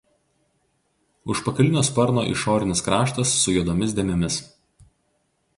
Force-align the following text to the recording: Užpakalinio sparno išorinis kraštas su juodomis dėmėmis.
Užpakalinio 1.33 1.83
sparno 1.91 2.25
išorinis 2.31 2.83
kraštas 2.89 3.37
su 3.43 3.55
juodomis 3.59 3.97
dėmėmis. 4.01 4.43